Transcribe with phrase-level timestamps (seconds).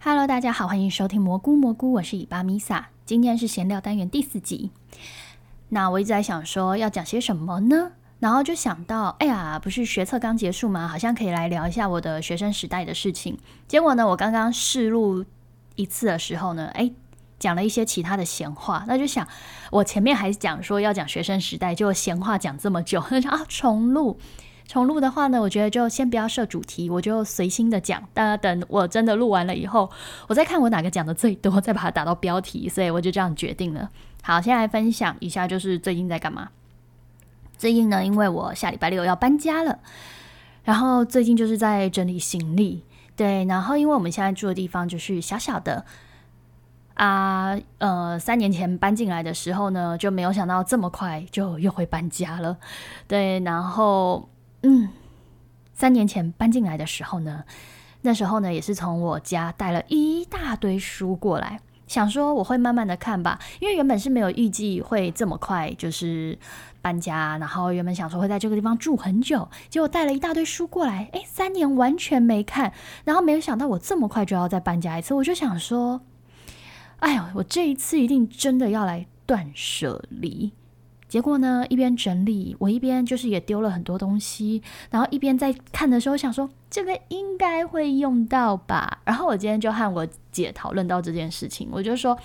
[0.00, 2.90] Hello，大家好，欢迎收听蘑菇蘑菇，我是尾巴米萨。
[3.04, 4.70] 今天是闲聊单元第四集。
[5.70, 7.90] 那我一直在想说要讲些什么呢？
[8.20, 10.86] 然后就想到，哎呀，不是学测刚结束吗？
[10.86, 13.36] 好像可以来聊一下我的学生时代的事情。
[13.66, 15.24] 结果呢，我刚刚试录
[15.74, 16.92] 一次的时候呢，哎，
[17.40, 18.84] 讲了一些其他的闲话。
[18.86, 19.26] 那就想，
[19.72, 24.20] 我前面还讲说要讲学生时代，就闲话讲这么久， 那就啊重录。
[24.68, 28.06] 重录的话呢，我觉得就先不要设主题，我就随心的讲。
[28.12, 29.90] 大家等我真的录完了以后，
[30.28, 32.68] 我再看我哪个讲的最多，再把它打到标题。
[32.68, 33.88] 所以我就这样决定了。
[34.22, 36.50] 好，先来分享一下，就是最近在干嘛。
[37.56, 39.78] 最近呢，因为我下礼拜六要搬家了，
[40.64, 42.84] 然后最近就是在整理行李。
[43.16, 45.82] 对，然后因为我们现在住的地方就是小小的
[46.92, 52.58] 啊，呃，三年前搬进来的时候呢，就没有想到这么快就又会搬家了。
[53.06, 54.28] 对，然后。
[54.62, 54.88] 嗯，
[55.72, 57.44] 三年前搬进来的时候呢，
[58.02, 66.38] 那时候呢也是从我家带了一大堆书过来，想说我会慢慢的看吧，因为原本是没有预计会这么快就是
[66.82, 72.72] 搬家，然后原本想说会在这个地方住很久，结果带了一大堆书过来，诶，三年完全没看，
[73.04, 76.00] 然后没有想到我这么快就要再搬家一次，我就想说，
[76.98, 80.52] 哎呦，我这一次一定真的要来断舍离。
[81.08, 88.98] 结果呢，一边整理，我一边就是也丢了很多东西，然后一边在看的时候想说，这个应该会用到吧。
[89.06, 92.18] 然后我今天就和我姐讨论到这件事情，我就说，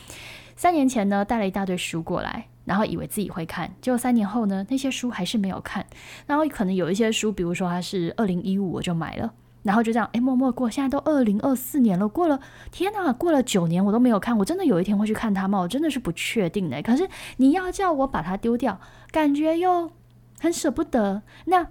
[0.56, 5.86] 三年前呢带了一大堆书过来，然后以为自己会看，结果三年后呢那些书还是没有看，
[6.28, 9.34] 然后可能有一些书，比如说它是二零一五我就买了。
[9.64, 12.40] 然后就这样，哎，默默过，现在都二零二四年了，过了，
[12.72, 15.60] 天呐，过了九年我都没有看，我真的有一天会去看它吗？
[15.60, 16.82] 我真的是不确定的。
[16.82, 18.80] 可是你要叫我把它丢掉，
[19.12, 19.92] 感觉又
[20.40, 21.22] 很舍不得。
[21.46, 21.68] 那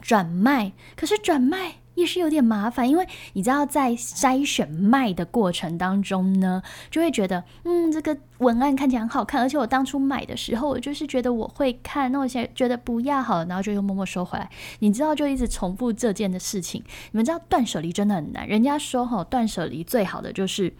[0.00, 1.81] 转卖，可是转卖。
[1.94, 14.50] 也是有点麻烦，因为你知道，在筛选卖的过程当中呢，就会觉得，嗯，这个文案看起来很好看，而且我当初买的时候，我就是觉得我会看，那我现在觉得不要好了，然后就又默默收回来。
[14.80, 16.82] 你知道，就一直重复这件的事情。
[17.10, 18.46] 你们知道，断舍离真的很难。
[18.46, 20.74] 人家说，哈，断舍离最好的就是。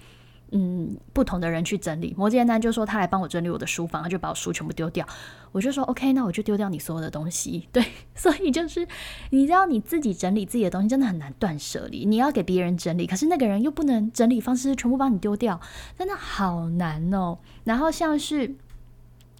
[0.54, 2.14] 嗯，不同的人去整理。
[2.14, 5.06] 摩羯男就说他来帮我整理我的书房，他就把我书全部丢掉。
[5.50, 7.66] 我就说 OK，那我就丢掉你所有的东西。
[7.72, 7.82] 对，
[8.14, 8.86] 所以就是
[9.30, 12.04] 你知道你自己整理自己的东西真的很难断舍离。
[12.04, 15.58] 你要给别人整理，可是那个人又不能整理方式全部帮你丢掉，
[15.98, 17.38] 真的好难哦。
[17.64, 18.54] 然后像是，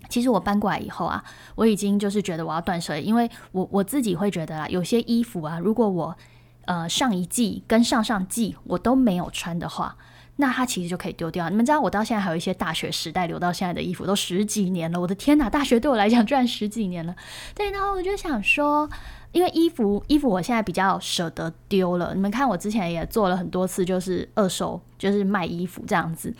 [0.09, 1.23] 其实我搬过来以后啊，
[1.57, 6.17] 我已经就是觉得我要断舍离，因为我我自己会觉得啦，有些衣服啊，如果我
[6.65, 9.95] 呃上一季跟上上季我都没有穿的话。
[10.37, 11.49] 那它其实就可以丢掉。
[11.51, 14.99] 你们知道，我到现在还有一些大学时代留到现在的衣服，都十几年了。
[14.99, 17.15] 我的天哪，大学对我来讲居然十几年了。
[17.55, 18.89] 对，然后我就想说，
[19.33, 22.15] 因为衣服，衣服我现在比较舍得丢了。
[22.15, 26.35] 你们看，我之前也做了很多次，就是二手，就是卖衣服这样子。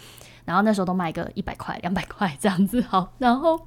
[0.45, 2.81] 然后那时候都卖个一百块、两百块这样子。
[2.81, 3.61] 好，然后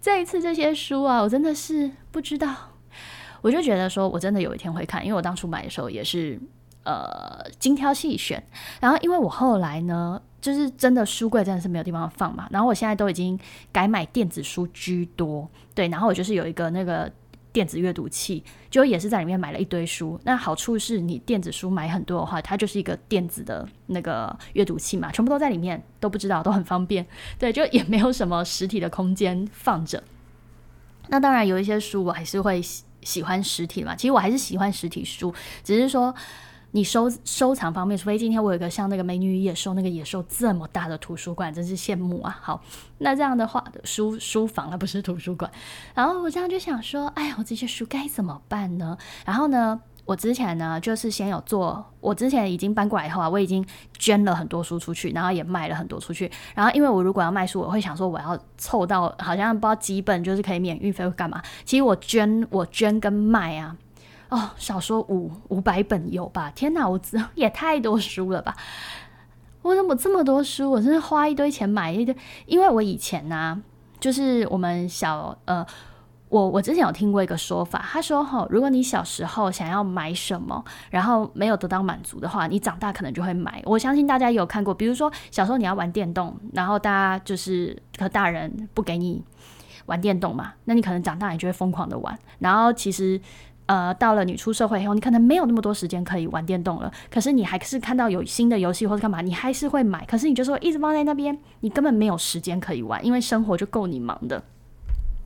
[0.00, 2.54] 这一次这些书啊，我真的是不知道。
[3.42, 6.40] 我就觉得说，我真的有一天会看，因为我当初买的时候也是。
[6.84, 8.42] 呃，精挑细选，
[8.80, 13.38] 然后因为我后来呢，就是真的书柜真的是没有地方放嘛，然后我现在都已经
[13.70, 17.08] 改买电子书居多，对，然后我就是有一个那个
[17.52, 20.18] 电子阅读器，就也是在里面买了一堆书。
[20.24, 27.06] 那好处是你电子书买很多的话，它就是一个电子的那个阅读器嘛，全部都在里面，都不知道都很方便，
[27.38, 30.02] 对，就也没有什么实体的空间放着。
[31.06, 32.60] 那当然有一些书我还是会
[33.02, 35.32] 喜欢实体嘛，其实我还是喜欢实体书，
[35.62, 36.12] 只是说。
[36.74, 42.38] 你收收藏方面，除非今天我有个像那个美女与野兽那个野兽这么大的图书馆，真是羡慕啊！
[42.40, 42.62] 好，
[42.98, 45.50] 那这样的话，书书房而不是图书馆。
[45.94, 48.96] 然后我这样就想说，哎呀，我这些书该怎么办呢？
[49.26, 53.62] 然后呢，我之前呢，就是先有做，我之前已经搬过来以后啊，我已经
[53.98, 56.30] 捐了很多书出去，然后也卖了很多出去。
[56.54, 61.42] 然后因为我如果要卖书，我会想说我要凑到好像不知道几本，就是可以免运费或干嘛。
[61.66, 63.76] 其实我捐，我捐跟卖啊。
[64.32, 66.50] 哦，少说五五百本有吧？
[66.54, 66.98] 天哪，我
[67.36, 68.56] 也太多书了吧！
[69.60, 70.70] 我怎么这么多书？
[70.70, 72.16] 我真是花一堆钱买一堆。
[72.46, 73.62] 因为我以前呢，
[74.00, 75.66] 就是我们小呃，
[76.30, 83.62] 我我之前有听过一个说法，他说哈，如果你小时候想要买什么，然后没有得到满足的话，你长大可能就会买。
[83.66, 89.22] 我相信大家有看过，比如说小时候你要玩电动，然后大家就是和大人不给你
[89.84, 93.20] 玩电动嘛，那你可能长大你就会疯狂的玩，然后其实。
[93.66, 96.92] 呃，到了你出社会以后，你可能没有那么多时间可以玩电动了。
[97.10, 100.04] 可是你还是看到有新的游戏或者干嘛，你还是会买。
[100.04, 104.42] 可是你就说一直放在那边，你根本没有时间可以玩，因为生活就够你忙的。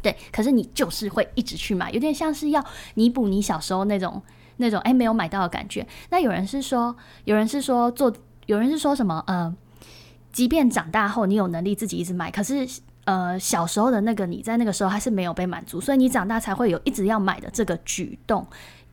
[0.02, 4.22] 对，可是你就是会一直去买，有点像是要弥补你小时候那种
[4.58, 5.84] 那种哎没有买到的感觉。
[6.10, 6.94] 那有人是说，
[7.24, 8.12] 有人是说做
[8.44, 9.52] 有人是说什么呃，
[10.30, 12.68] 即便长大后你有能力自己一直买，可是
[13.06, 18.46] 呃小时候的那个你在那个时候还是没有被满足，所以你长大才会有一直要买的这个举动，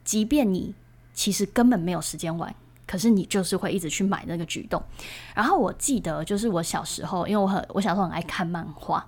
[0.06, 0.74] 即便你
[1.13, 2.56] 其实根本没有时间玩。
[2.86, 4.83] 可是你就是会一直去买那个举动，
[5.33, 9.04] 然后我记得就是我小时候，因为我很我小时候很爱看漫画，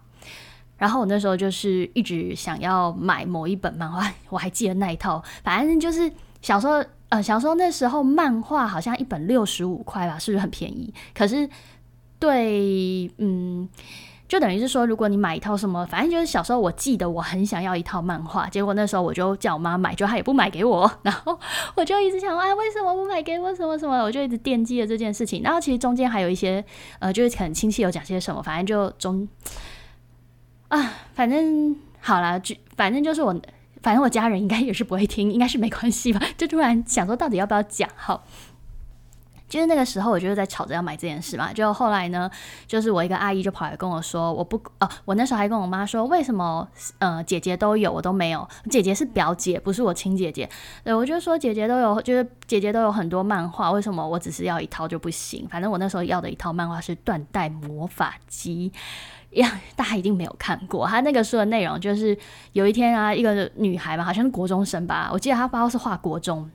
[0.78, 6.10] 然后我那时候就是一直想要买某一本漫画，我还记得那一套，反正就是
[6.42, 10.92] 小时候呃小时候那时候漫画好像一本六十五块吧，是不是很便宜？
[11.13, 11.48] 可是
[12.18, 13.69] 对嗯。
[14.27, 21.39] 就等于是说，如果你买一套什么，反正就是小时候我记得我很想要一套漫画，结果那时候我就叫我妈买，就她也不买给我， 然后
[21.75, 23.54] 我就一直想，哎，为什么不买给我？
[23.54, 24.01] 什么什么？
[24.01, 25.44] 我就一直惦记着这件事情。
[25.44, 26.66] 然后其实中间还有一些，
[26.98, 29.27] 呃，就是可能亲戚有讲些什么，反正就中
[30.69, 33.31] 啊，反正好了，就反正就是我，
[33.83, 36.19] 反正我家人应该也是不会听，应该是没关系吧？
[36.36, 37.88] 就突然想说，到底要不要讲？
[37.95, 38.24] 好。
[39.47, 41.53] 就是那个时候，我就是在吵着要买这件事嘛。
[41.53, 42.30] 就后来呢，
[42.65, 46.68] 就是我一个阿姨就跑来跟我说，我不哦，我那时候还跟我妈说，为什么
[47.00, 48.47] 呃姐姐都有，我都没有？
[48.69, 50.50] 姐姐是表姐，不是我亲姐姐。
[50.83, 55.47] 对，我就说姐姐都有，就是姐姐都有很多漫画，为什么我只是要一套就不行？
[55.50, 58.71] 反正我那时候要的一套漫画是《断代魔法机》，
[59.39, 60.88] 呀， 大家一定没有看过。
[60.88, 62.18] 他那个书的内容就是
[62.53, 66.50] 有一天啊，一个女孩嘛，好像是国中生吧，我记得她不知道是画国中。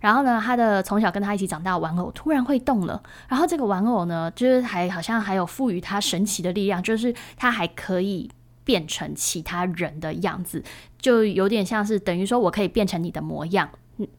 [0.00, 3.02] 然后呢，他的从小跟他一起长大的玩偶突然会动了。
[3.28, 8.30] 然后这个玩偶呢，就是还好像还有赋予他神奇的力量，就是他还可以
[8.64, 10.62] 变成其他人的样子，
[11.00, 13.68] 就有点像是等于说我可以变成你的模样，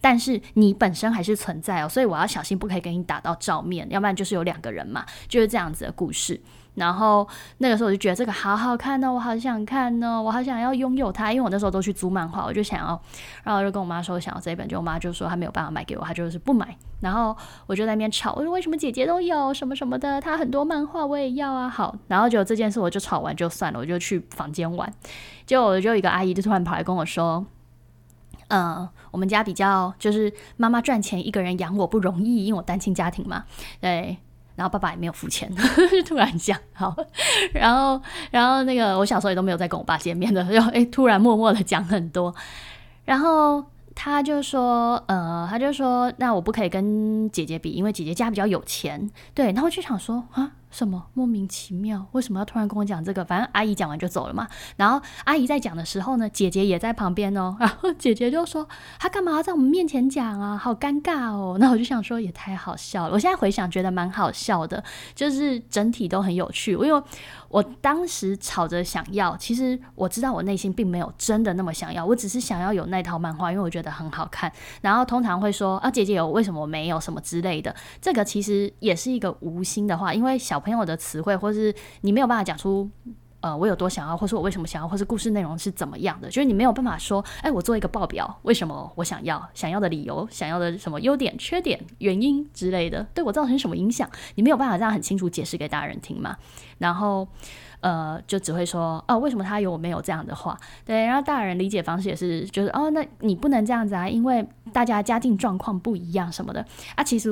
[0.02, 1.88] 但是你本身还是存在哦。
[1.88, 6.40] 所以我要小心，不可以跟你打到照面，要不然就是有两个人嘛，就是这样子的故事。
[6.76, 7.28] 然后
[7.58, 13.02] 那个时候我就觉得这个好好看哦，我好想看哦，我好想要拥有它，因为我那时候都去租漫画，我就想要，
[13.44, 16.78] 然后我就跟我妈说我想要这一本，就我妈就说她没有办法买给我，她就是不买。
[17.02, 17.36] 然后
[17.66, 21.68] 我就在那边吵，我说为什么姐姐都有什么什么的，她很多漫画我也要啊。
[21.68, 24.94] 好，然后就这件事我就吵完就算了，我就去房间玩。
[25.46, 27.46] 结果我就一个阿姨就突然跑来跟我说，
[28.50, 33.44] 嗯，我们家比较就是妈妈赚钱，一个人养我不容易，因为我单亲家庭嘛，
[33.82, 34.18] 对。
[34.60, 35.50] 然后爸爸也没有付钱，
[35.90, 36.94] 就突然讲好，
[37.54, 42.36] 然后然后那个我小时候也都没有再跟我爸见面的，就哎突然默默的讲很多，
[43.06, 43.64] 然后
[43.96, 50.52] 他就说呃他就说那我不可以跟姐姐比，因为姐姐家比较有钱，对，然后就想说啊。
[50.72, 52.06] 什么莫名其妙？
[52.12, 53.26] 为什么要突然跟我讲这个？
[53.26, 54.48] 反正阿姨讲完就走了嘛。
[54.76, 57.56] 然后阿姨在讲的时候呢，姐姐也在旁边哦。
[57.60, 58.68] 然 后姐姐就说
[59.00, 60.56] ：“她干嘛要在我们面前讲啊？
[60.56, 63.14] 好尴尬哦。”那我就想说，也太好笑了。
[63.14, 64.84] 我现在回想，觉得蛮好笑的，
[65.16, 66.74] 就是整体都很有趣。
[66.74, 67.04] 因为
[67.48, 74.52] 我当时吵着想要，其实我知道我内心并没有真的那么想要，我只是想要有那套漫画，因为我觉得很好看。
[74.82, 77.00] 然后通常会说：“啊，姐姐有，为什么我没有？
[77.00, 80.59] 什么之类的。”这个其实也是一个无心的话，因为小。
[80.60, 82.90] 小朋友的词汇，或是你没有办法讲出，
[83.40, 96.36] 呃，我有多想要，或是我为什么想要，或是故事内容是怎么样的，就是你没有办法说，哎，我做一个报表，为什么我想要，想要的理由，想要的什么优点、缺点、原因之类的，对我造成什么影响，你没有办法这样很清楚解释给大人听嘛？
[96.80, 97.26] 然后，
[97.80, 100.60] 呃，就只会说，哦，为什么他有我没有这样的话？
[100.84, 106.66] 对，然后大人理解方式也是，就是哦，那你不能这样子啊，因为大家家境状况不一样什么的
[106.98, 107.30] 啊，其实。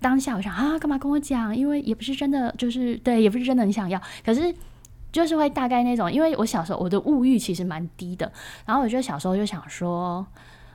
[0.00, 1.56] 当下我想啊，干嘛跟我讲？
[1.56, 4.00] 因为也不是真的，就是对，也不是真的很想要。
[4.24, 4.54] 可是
[5.12, 8.32] 就是会大概那种，因为我小时候我的物欲其实蛮低的，
[8.64, 10.26] 然后我觉得小时候就想说，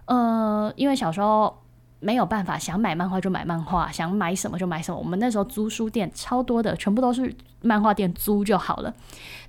[0.06, 1.54] 呃，因为小时候。
[2.00, 4.98] 没有办法，想买漫画就买漫画，想买什么就买什么。
[4.98, 8.94] 我们那时候租书店超多的，全部都是漫画店租就好了。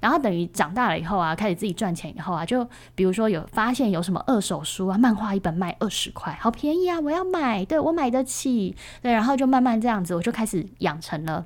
[0.01, 8.75] 然后等于长大了以后啊，开始自己赚钱以后啊，就比如说有发现有什么二手书啊，漫画一本卖二十块，好便宜啊，我要买，对我买得起。
[9.03, 11.45] 对，然后就慢慢这样子，我就开始养成了。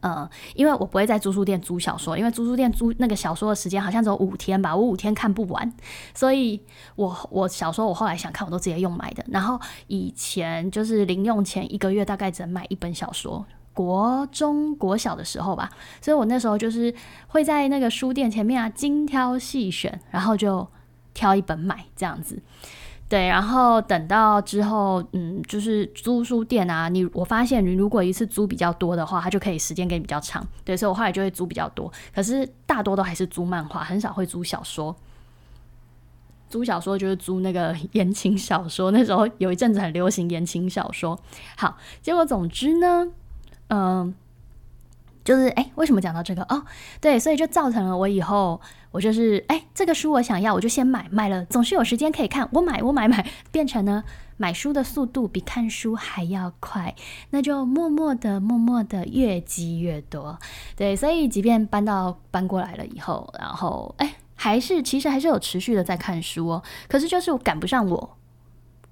[0.00, 5.72] 呃，因为我不会在租书店租小说，因为租书店租那个小说的时间好像只有五天吧，我五天看不完，
[6.14, 6.60] 所以
[6.94, 9.24] 我我小说我后来想看，我都直接用买的。
[9.28, 15.68] 然后以前就是零用钱一个月大概只能买一本小说，国中国小的时候吧，
[16.00, 16.94] 所以我那时候就是
[17.26, 20.66] 会在那个书店前面啊精挑细选，然后就
[21.12, 22.40] 挑一本买这样子。
[23.08, 30.46] 对，然后等到之后，嗯，就是租书店啊，你我发现你如果一次租比较多的话，它就可以时间给你比较长。
[30.62, 34.94] 对，所以我后来就会租比较多，可是大多都还是租漫画，很少会租小说。
[36.50, 41.18] 租小说就是租那个言情小说，那时候有一阵子很流行言情小说。
[41.56, 43.08] 好，结果总之呢，
[43.68, 44.14] 嗯。
[45.24, 46.64] 就是哎，为什么讲到这个哦？
[47.02, 48.58] 对，所以就造成了我以后
[48.90, 54.02] 我就是哎，这个书我想要，我就先买，买了总是有时间可以看，我买我买买，变成呢
[54.36, 56.94] 买书的速度比看书还要快，
[57.30, 60.38] 那就默默的默默的越积越多。
[60.76, 68.17] 对，所以即便搬到搬过来了以后，然后哎，还是其实还是有持续的在看书哦，可是就是赶不上我。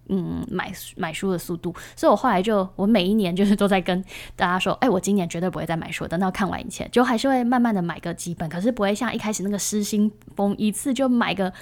[0.09, 11.53] 嗯，买买书的速度，所以我后来就我每一年就是都在跟大家说，哎，我今年绝对不会再买书，等到看完以前，就还是会慢慢的买个几本，可是不会像一开始那个失心疯，一次就买个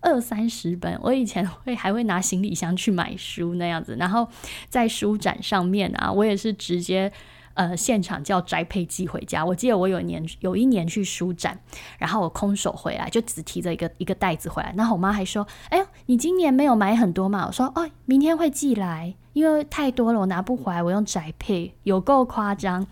[0.00, 0.98] 二三十本。
[1.02, 4.28] 我以前会还会拿行李箱去买书那样子，然后
[4.68, 7.12] 在书展上面啊，我也是直接。
[7.54, 9.44] 呃，现场叫宅配寄回家。
[9.44, 11.58] 我记得我有年有一年去书展，
[11.98, 14.74] 然后我空手回来，就只提着一个一个袋子回来。
[14.76, 22.86] 然后我妈还说：“哎呦，你今年没有买很多嘛？”我说：“哦，明天会寄来，因为太多了，我拿不回来，我用宅配，有够夸张。”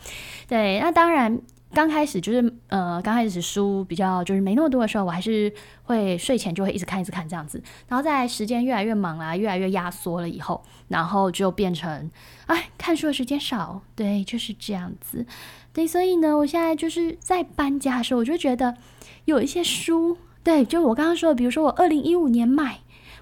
[0.49, 1.41] 对，那当然。
[1.75, 5.53] 刚开始就是呃，刚开始书比较就是没那么多的时候，我还是
[5.85, 7.63] 会睡前就会一直看一直看这样子。
[7.89, 12.11] 然后在时间越来越忙啊，越来越压缩了以后，然后就变成
[12.47, 15.25] 哎，看书的时间少，对，就是这样子。
[15.73, 18.77] 对，所以呢，我现在就是在搬家的时候，我就觉得
[19.25, 22.81] 有一些书，对，就我刚刚说的，比如说我二零一五年买，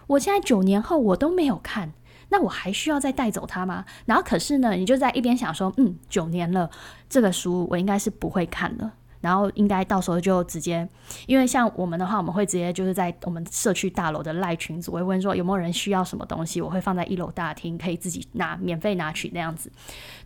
[0.08, 1.92] 我现在九年后我都没有看。
[2.30, 3.84] 那我还需要再带走它吗？
[4.06, 6.70] 然后可是呢，你就在一边想说，嗯，九年了，
[7.08, 8.92] 这个书我应该是不会看了。
[9.20, 10.88] 然后应该到时候就直接，
[11.26, 19.70] 因为像我们的话，我们会直接就是在我们社区大楼的赖群组，会问说有没有人需要什么东西，我会放在一楼大厅，可以自己拿免费拿取那样子。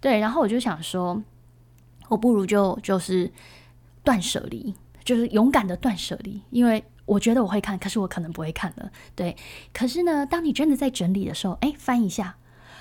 [0.01, 1.21] 对，然后我就想说，
[2.09, 3.29] 我不如就就是
[4.05, 6.85] 断舍离，就是勇敢的断舍离，因为。
[7.07, 8.91] 我觉得我会看，可是我可能不会看了。
[9.15, 9.37] 对，
[9.73, 12.37] 可是呢，当你真的在整理的时候，哎，翻一下，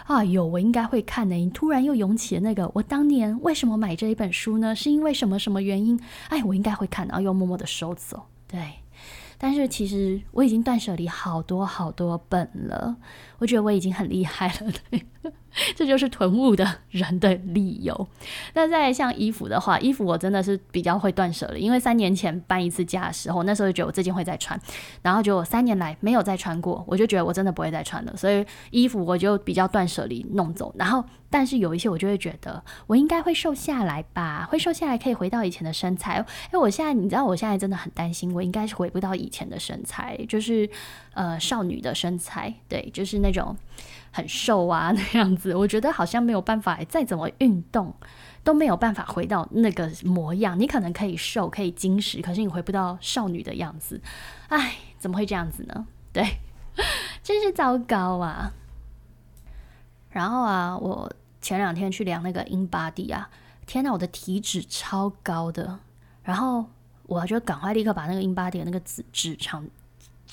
[0.05, 1.35] 啊，有我应该会看的。
[1.35, 4.75] 你突然又涌起了那个，我当年为什么买这一本书呢？
[4.75, 5.99] 是因为什么什么原因？
[6.29, 8.25] 哎，我应该会看，然后又默默的收走。
[8.47, 8.59] 对，
[9.37, 12.95] 但是其实我已经断舍离好多好多本了，
[13.39, 14.71] 我觉得我已经很厉害了。
[14.89, 15.05] 对。
[15.75, 18.07] 这就是囤物的人的理由。
[18.53, 24.59] 那在像衣服的话，衣服我真的是比较会断舍离，因为三年前搬一次家的时候，那时候就觉得我这件会再穿，
[25.01, 30.73] 然后就三年来没有再穿过，我就觉得我真的不会再穿了，所以衣服我就比较断舍离弄走。
[30.77, 36.17] 然后，但是有一些我就会觉得我应该会瘦下来吧，会瘦下来可以回到以前的身材。
[36.17, 40.69] 因为我现在你知道，我现在真的很担心，我应该是回不到以前的身材，就是
[41.13, 43.55] 呃少女的身材，对，就是那种。
[44.13, 47.93] 很瘦啊，那样子，我觉得好像没有办法，再怎么运动
[48.43, 50.57] 都没有办法回到那个模样。
[50.57, 53.99] 你可能可以瘦，可以精实，可是你回不到少女的样子。
[54.49, 55.87] 唉，怎么会这样子呢？
[56.13, 56.23] 对，
[57.23, 58.53] 真是糟糕啊！
[60.11, 63.27] 然后啊，我前两天去量那个 in body 啊，
[63.65, 65.79] 天呐，我的体脂超高的。
[66.21, 66.65] 然后
[67.07, 69.63] 我就赶快立刻把那个 in body 的那个脂脂肪。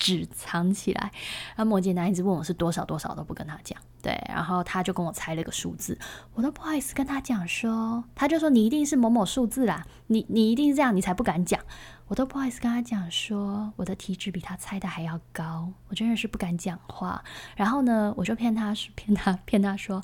[0.01, 1.11] 纸藏起来，
[1.55, 3.79] 然后摩羯男一直问我是多少多少，都不跟他讲。
[4.01, 5.95] 对，然后他就跟我猜了个数字，
[6.33, 11.61] 我都不好意思跟他讲说，他就说你一定是某某数字啦，你你一定是这样，你才不敢讲。
[12.07, 17.23] 我都不好意思跟他讲说，我的体脂比他猜的还要高，我真的是不敢讲话。
[17.55, 20.03] 然后呢，我就骗他是，骗他，骗他说，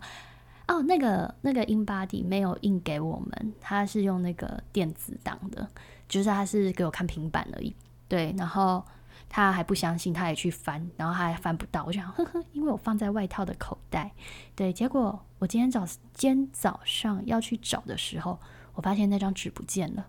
[0.67, 5.67] 哦，那个那个 in body 没有印给我们，他是用那个电子档的，
[6.07, 7.75] 就是他是给我看平板而已。
[8.07, 8.85] 对，然后。
[9.29, 11.83] 他还不相信，他也去翻，然后他还翻不到。
[11.85, 14.11] 我想，呵呵，因为我放在外套的口袋。
[14.55, 18.39] 对，结果我今天早今天早上要去找的时候，
[18.73, 20.07] 我发现那张纸不见了。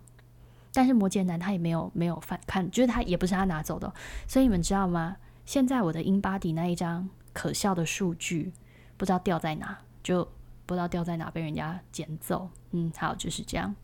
[0.71, 3.93] 但是摩羯男他也没有没有翻看，就是他也不是他拿走的。
[4.27, 5.17] 所以你们知道吗？
[5.45, 8.53] 现在我的英巴迪那一张可笑的数据
[8.97, 10.23] 不知道掉在哪，就
[10.65, 12.49] 不知道掉在哪被人家捡走。
[12.71, 13.75] 嗯，好，就是这样，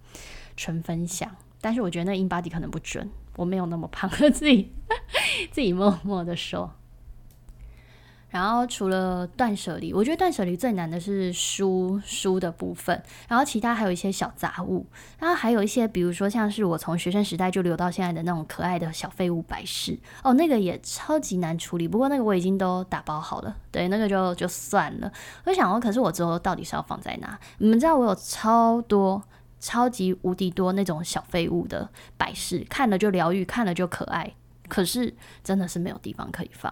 [0.56, 1.36] 纯分享。
[1.60, 3.10] 但是我觉得那英巴迪可能不准。
[3.36, 4.72] 我没有那么胖，自己
[5.52, 6.72] 自己默默的说。
[8.28, 14.86] 然后除了断舍离，我觉得断舍离最难的是书书的部分，然后其他还有一些小杂物，
[15.20, 21.88] 然后还有一些，比如说像是我从学生时代就留到现在的那种可爱的小废物摆饰，哦，那个也超级难处理。
[21.88, 25.10] 不过那个我已经都打包好了，对，那个就就算了。
[25.46, 27.40] 我想说，可是我之后到底是要放在哪？
[27.60, 29.24] 你们知道我有超多。
[29.66, 34.32] 超级无敌多那种小废物的摆饰，看了就疗愈，看了就可爱，
[34.68, 35.12] 可是
[35.44, 36.72] 真的是没有地方可以放。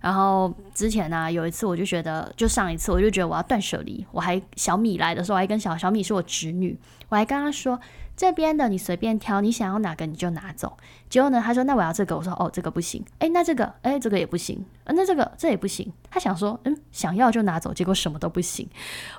[0.00, 4.04] 然后之前呢，有一次我就觉得，就上一次我就觉得我要断舍离。
[4.10, 6.76] 我还小米来的时候，我还跟小小米是我侄女，
[7.08, 7.78] 我还跟她说。
[8.16, 10.76] 这边的你随便挑，你想要哪个你就拿走。
[11.10, 15.92] 结果呢，他说那我要这个，我说哦这个不行，哎那这个，哎这个也不行，那这个这也不行。
[16.10, 18.66] 他想说嗯想要就拿走，结果什么都不行。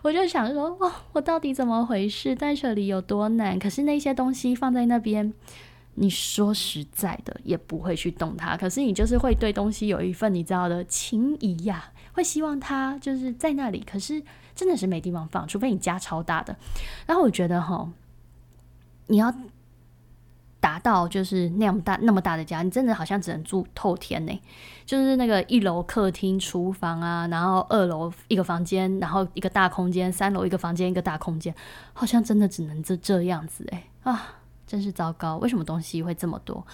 [0.02, 2.36] 我就想说哦我到底怎么回事？
[2.36, 3.60] 断舍离有多难？
[3.60, 5.32] 可是那些东西放在那边，
[5.94, 13.86] 你说实在的也不会去动它，可是你就是会对东西有一份你知道的情谊呀，会希望它就是在那里。
[13.90, 14.24] 可是
[14.56, 16.56] 真的是没地方放，除非你家超大的。
[17.06, 17.88] 然后我觉得哈。
[19.08, 19.34] 你要
[20.60, 24.42] 达到就是那样大那么大的家，你真的好像只能住透天呢。
[24.86, 31.54] 就是那个一楼客厅、厨房啊，然后二楼一个房间，然后一个大空间，三楼一个房间一个大空间，
[31.94, 33.84] 好像真的只能这这样子诶。
[34.04, 34.36] 啊，
[34.66, 35.38] 真是糟糕！
[35.38, 36.66] 为什么东西会这么多？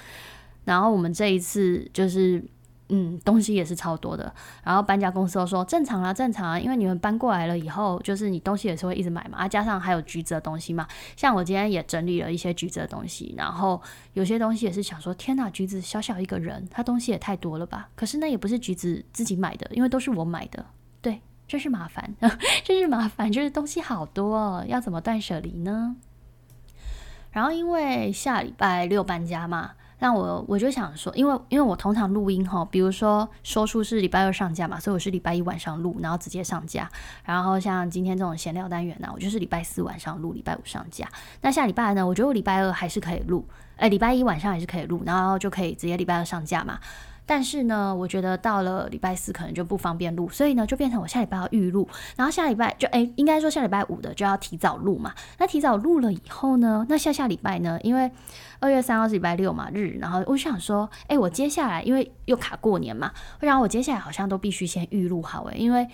[0.65, 2.43] 然后我们这一次就是。
[2.95, 4.31] 嗯，东西也是超多的。
[4.63, 10.88] 然后搬家公司都说正常啊，正常啊，因为你们搬过来了以后，就是你东西也是会一直买嘛，啊，加上还有橘子的东西嘛。
[11.15, 13.81] 像我今天也整理了一些橘子的东西，然后
[14.13, 17.89] 有些东西也是想说，天哪，橘子小小一个人，他东西也太多了吧？
[17.95, 20.63] 可是那也不是橘子自己买的，因为都是我买的。
[21.01, 22.15] 对，真是麻烦，
[22.63, 25.95] 真是麻烦，就是东西好多，要怎么断舍离呢？
[27.31, 29.71] 然后因为下礼拜六搬家嘛。
[30.03, 36.91] 那我我就想说，因为因为我通常录音哈，比如说说书是礼拜二上架嘛，所以我是礼拜一晚上录，然后直接上架。
[37.24, 41.07] 然后像今天这种闲聊单元呢，我就是礼拜四晚上录，礼拜五上架。
[41.39, 46.77] 那下礼拜呢，我觉得我礼拜二还是可以录，哎，礼拜一晚上还是可以录，然后就可以直接礼拜二上架嘛。
[47.25, 55.13] 但是呢，我觉得到了礼拜四可能就不方便录，所以呢，就变成我下礼拜要预录，然后下礼拜就哎，应该说下礼拜五的就要提早录嘛。
[55.38, 58.12] 那提早录了以后呢，那下下礼拜呢，因为
[58.60, 65.88] 二月三号是礼拜六嘛日，然后我想说，哎，我接下来因为又卡过年嘛，然后我接下来好像都必须先预录好哎，因为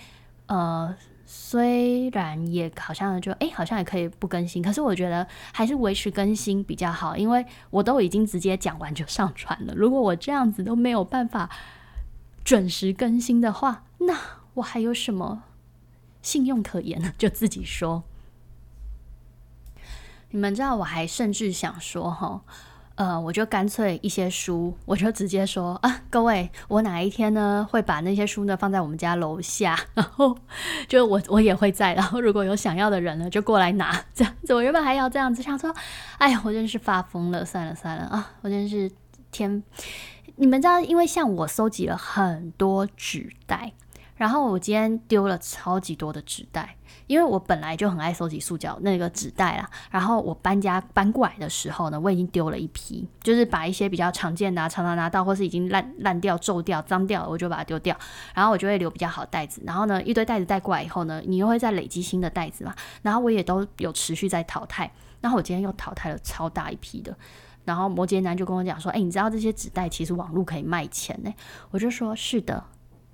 [0.48, 0.96] 呃。
[1.32, 9.74] 虽然也好像就哎，好像也可以不更新，可是我觉得还是维持更新比较好，因为我都已经直接讲完就上传了。
[9.76, 11.48] 如果我这样子都没有办法
[12.44, 14.18] 准时更新的话，那
[14.56, 15.44] 我还有什么
[16.24, 17.14] 信用可言呢？
[17.16, 18.04] 就自己说。
[20.32, 22.42] 你们知道，我还甚至想说哈。
[23.00, 30.38] 呃，我就干脆一些书，我就直接说啊，各位，我哪一天呢会把那些书呢放在我们家楼下， 然后
[30.86, 34.54] 就我我也会在，然后如果有想要的人呢，就过来拿，这样子。
[34.54, 35.74] 我原本还要这样子想说，
[36.18, 38.92] 哎呀，我真是发疯了，算了算了啊，我真是
[39.32, 39.64] 天，
[40.36, 43.72] 你们知道，因为像我收集了很多纸袋，
[44.18, 46.76] 然后我今天丢了超级多的纸袋。
[47.10, 57.98] 因为我本来就很爱收集塑胶那个纸袋啦，然后我搬家搬过来的时候呢，我已经丢了一批，就是把一些比较常见的、常常拿到或是已经烂烂掉、皱掉、脏掉，我就把它丢掉，
[58.36, 59.60] 然后我就会留比较好袋子。
[59.66, 64.92] 然后呢，一堆袋子带过来以后呢，你又会再累积新的袋子嘛，然后我也都有持续在淘汰。
[65.20, 67.18] 然后我今天又淘汰了超大一批的，
[67.66, 71.34] 然后摩羯男就跟我讲说：“哎，你知道这些纸袋其实网络可以卖钱呢？”
[71.72, 72.64] 我就说：“是的。”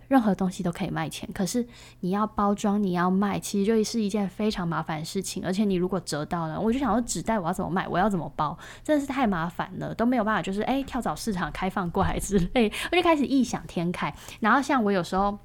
[0.08, 1.66] 任何东西都可以卖钱，可是
[2.02, 5.44] 你要包装，你要卖，其实就是一件非常麻烦的事情。
[5.46, 14.14] 而且你如果折到了，我就想说纸袋我要怎么卖，我要怎么包，真的是太麻烦了，都没有办法，就是诶跳蚤市场开放过来之类， 我就开始异想天开。
[14.40, 15.38] 然后像我有时候，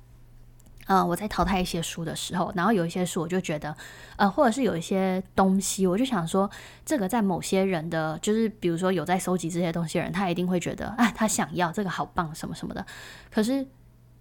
[0.86, 3.74] 呃，我在淘汰一些书的时候，然后有一些书我就觉得，
[4.16, 6.50] 呃，或者是有一些东西，我就想说，
[6.84, 12.84] 这个在某些人的，就是比如说有在收集这些东西的人，他一定会觉得，哎，他想要这个好棒什么什么的，
[13.30, 13.66] 可是。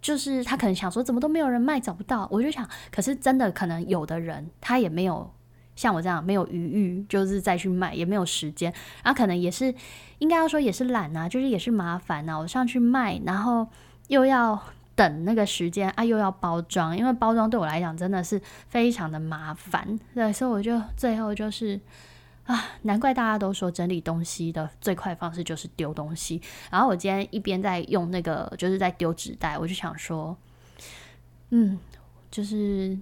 [0.02, 2.28] 就是他可能想说，怎么都没有人卖，找不到。
[2.32, 5.30] 我就想，可是真的可能有的人他也没有
[5.76, 8.74] 像我这样没有余裕，就是再去卖，也没有时间。
[9.04, 9.74] 然后可能也是
[10.20, 12.38] 应该要说也是懒啊，就是也是麻烦啊。
[12.38, 13.68] 我上去卖，然后
[14.08, 14.62] 又要
[14.96, 20.00] 等那个时间啊，又要包装，因为包装对我来讲真的是非常的麻烦。
[20.14, 21.80] 对，所以我就最后就是。
[22.50, 26.42] 啊，难怪大家都说整理东西的最快方式就是丢东西。
[26.72, 30.36] 然后我今天一边在用那个，就是在丢纸袋，我就想说，
[31.52, 31.78] 嗯，
[32.32, 32.98] 就是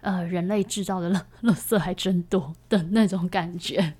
[0.00, 3.94] 呃，人类制造的垃垃圾还真多的那种感觉。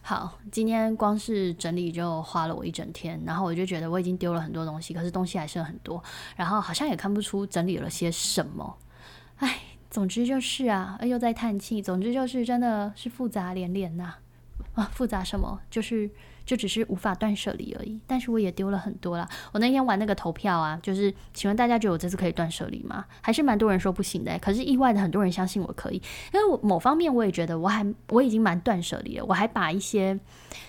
[0.00, 6.02] 好，今天光是整理就花了我一整天，然后我就觉得我已经丢了很多东西，可是东西还是很多，
[6.34, 8.78] 然后好像也看不出整理了些什么，
[9.40, 9.58] 唉。
[9.96, 11.80] 总之就是啊，又在叹气。
[11.80, 14.16] 总之就是真的是复杂连连呐。
[14.74, 15.58] 啊，复杂什么？
[15.70, 16.10] 就是
[16.46, 18.00] 就只是无法断舍离而已。
[18.06, 19.28] 但是我也丢了很多啦。
[19.52, 23.04] 我那天玩那个投票啊，就是请问大家觉得我这次可以断舍离吗？
[23.20, 24.38] 还是蛮多人说不行的。
[24.38, 25.96] 可是意外的很多人相信我可以，
[26.32, 29.24] 因为我某方面我也觉得我还我已经蛮断舍离了。
[29.26, 30.18] 我还把一些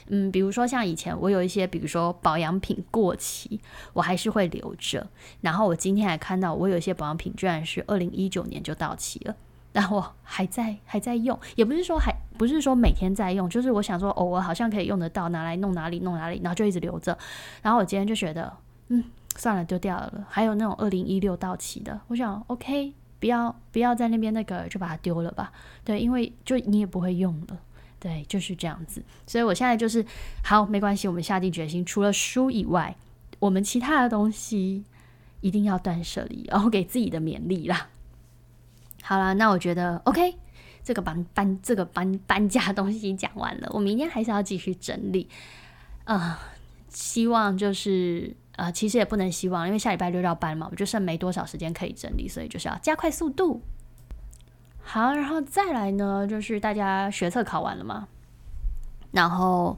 [0.08, 3.60] 嗯，比如说像以前我有一些，比如说保养品过期，
[3.94, 5.08] 我还是会留着。
[5.42, 9.36] 然后我今天还看到我有一些保养品居然是二零一九年就到期了。
[9.74, 17.18] 然后还在还在用，也不是说还 不是说每天在用，就是我想说偶尔好像可以用得到，拿来弄哪里弄哪里，然后就一直留着。
[17.62, 18.54] 然后我今天就觉得，
[18.90, 19.04] 嗯，
[19.36, 20.26] 算了，丢掉了。
[20.30, 25.52] 还有那种二零一六到期的，我想 OK，不要不要在那边那个，就把它丢了吧。
[25.84, 27.58] 对，因为就你也不会用了，
[28.00, 29.04] 对，就是这样子。
[29.26, 30.06] 所以我现在就是
[30.44, 32.96] 好，没关系，我们下定决心，除了书以外，
[33.40, 34.84] 我们其他的东西
[35.42, 37.88] 一定要断舍离，然后给自己的勉励啦。
[39.04, 40.36] 好了，那我觉得 OK，
[40.88, 45.28] 这个搬搬这个搬搬家东西已经讲完了，我明天还是要继续整理。
[46.06, 46.40] 啊，
[46.88, 53.62] 希望就是呃，其实也不能希望，因为下礼拜六要搬嘛，我就剩没多少时间可以整理，所以就是要加快速度。
[54.82, 58.08] 好，然后再来呢，就是大家学测考完了嘛，
[59.12, 59.78] 然后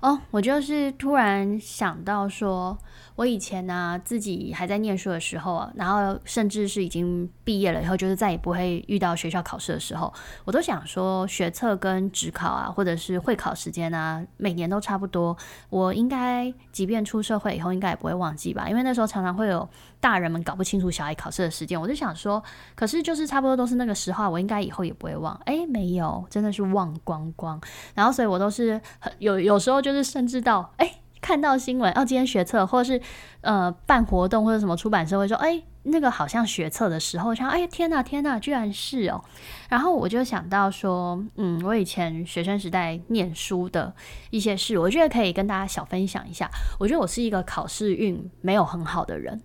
[0.00, 2.78] 哦，我就是突然想到说。
[3.16, 10.12] 我以前呢，自己还在念书的时候啊，然后甚至是已经毕业了以后，就是再也不会遇到学校考试的时候，
[10.44, 15.34] 我都想说学测跟职考啊，或者是会考时间啊，每年都差不多。
[15.70, 18.68] 我应该即便出社会以后，应该也不会忘记吧？
[18.68, 19.66] 因为那时候常常会有
[19.98, 22.42] 大人们搞不清楚小孩考试的时间，我就想说，
[22.74, 25.34] 可是就是差不多都是那个时候，我应该以后也不会忘。
[25.46, 27.58] 哎，没有，真的是忘光光。
[27.94, 30.98] 然后所以我都是很有有时候就是甚至到哎。
[31.26, 33.02] 看到新闻，哦，今天学测，或者是
[33.40, 39.20] 呃办活动或者什么出版社会说，哎，那个好像学测的时候，想，哎呀天呐天呐，居然是哦，
[39.68, 43.92] 然后我就想到说，嗯，我以前学生时代念书的
[44.30, 46.48] 一些事，我觉得可以跟大家小分享一下。
[46.78, 49.42] 我觉得我是一个考试运没有很好的人，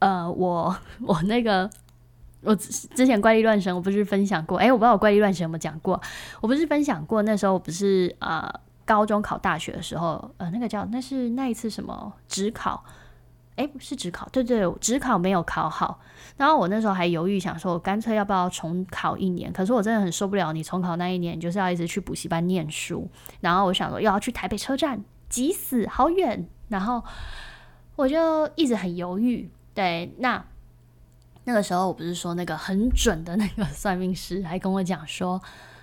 [0.00, 1.70] 呃，我我那个
[2.42, 5.98] 我之前怪力乱神，我不是分享过，哎，我不知道我怪力乱神有没有讲过，
[6.42, 8.60] 我不是分享过，那时候我不是啊。
[8.84, 12.84] 高中考大学的时候，呃，那个叫那是那一次什么职考，
[13.56, 16.00] 哎，不是职考，对对，职考没有考好。
[16.36, 19.52] 然后我那时候还犹豫，想说我干脆要不要重考一年。
[19.52, 23.08] 可是我真的很受不了，你重考那一年就是要一直去补习班念书。
[23.40, 26.48] 然后我想说又要去台北车站，急死，好远。
[26.68, 27.02] 然后
[27.96, 29.50] 我就一直很犹豫。
[29.74, 30.44] 对，那
[31.44, 35.40] 那个时候我不是说那个很准的那个算命师还跟我讲说。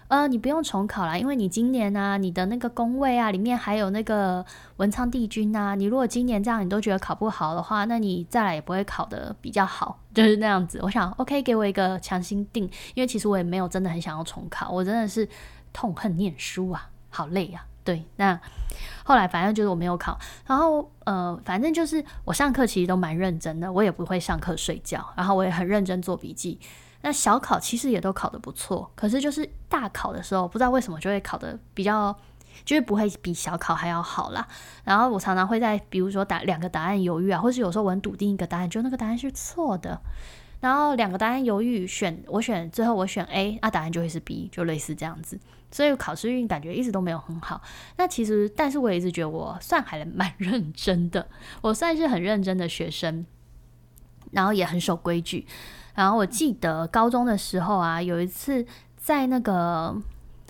[0.10, 4.44] 呃，你不用重考啦，因为你今年呢，你的那个宫位啊，里面还有那个
[4.78, 5.76] 文昌帝君呐。
[5.76, 10.80] 你如果今年这样你都觉得考不好的话，那你再来也不会考的比较好，就是那样子。
[10.82, 12.64] 我想，OK，给我一个强心定，
[12.96, 15.30] 因为其实我也没有真的很想要重考，我真的是
[15.72, 17.64] 痛恨念书啊，好累啊。
[17.84, 18.40] 对，那
[19.04, 20.18] 后来反正就是我没有考，
[20.48, 26.60] 然后呃，反正就是我上课其实都蛮认真的，我也不会上课睡觉，然后我也很认真做笔记。
[27.02, 32.14] 那小考其实也都考得不错，可是就是大考的时候，不知道为什么就会考得比较，
[32.66, 34.48] 就是不会比小考还要好啦。
[34.84, 40.02] 然后我常常会在，比如说答两个答案犹豫啊，或是有时候我很笃定一个答案，就那个答案是错的。
[40.60, 45.40] 然后两个答案犹豫，选我选最后我选 A，那答案就会是 B，就类似这样子。
[45.72, 47.62] 所以考试运感觉一直都没有很好。
[47.96, 51.30] 那其实，但是我也一直觉得我算还蛮 认真的，
[51.62, 53.26] 我算是很认真的学生，
[54.32, 55.48] 然后也很守规矩。
[56.00, 59.94] 然后我记得高中的时候啊，有一次在那个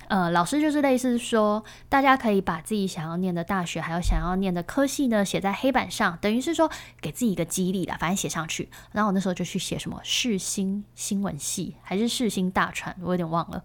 [0.07, 6.69] 呃，老师就是类似说，大家可以把自己想要念的大学还有想要念的科系呢写在黑板上，等于是说
[7.01, 8.69] 给自己一个激励啦，反正写上去。
[8.91, 13.63] 然后我那时候就去写什么世新新闻系还是世新大传，我有点忘了。